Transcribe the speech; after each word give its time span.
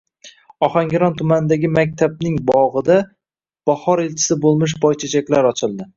Ohangaron 0.67 1.17
tumanidagi 1.19 1.69
maktabning 1.75 2.39
bogʻida 2.47 2.97
bahor 3.71 4.03
elchisi 4.07 4.39
boʻlmish 4.47 4.77
boychechaklar 4.87 5.51
ochildi. 5.53 5.89